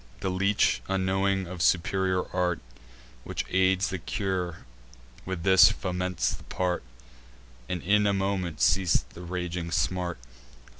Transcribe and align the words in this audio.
The 0.21 0.29
leech, 0.31 0.81
unknowing 0.87 1.45
of 1.45 1.61
superior 1.61 2.23
art 2.35 2.59
Which 3.23 3.45
aids 3.51 3.89
the 3.91 3.99
cure, 3.99 4.65
with 5.27 5.43
this 5.43 5.71
foments 5.71 6.33
the 6.33 6.43
part; 6.45 6.81
And 7.69 7.83
in 7.83 8.07
a 8.07 8.11
moment 8.13 8.61
ceas'd 8.61 9.11
the 9.11 9.21
raging 9.21 9.69
smart. 9.69 10.17